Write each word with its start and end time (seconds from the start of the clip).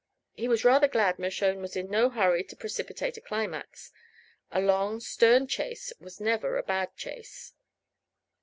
He 0.33 0.47
was 0.47 0.65
rather 0.65 0.87
glad 0.87 1.19
Mershone 1.19 1.61
was 1.61 1.75
in 1.75 1.87
no 1.91 2.09
hurry 2.09 2.43
to 2.45 2.55
precipitate 2.55 3.17
a 3.17 3.21
climax. 3.21 3.91
A 4.51 4.59
long 4.59 4.99
stern 4.99 5.45
chase 5.45 5.93
was 5.99 6.19
never 6.19 6.57
a 6.57 6.63
bad 6.63 6.95
chase. 6.97 7.53